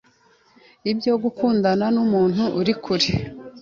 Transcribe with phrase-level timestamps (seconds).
[0.91, 3.09] ibyo gukundana n’umuntu ukuri kure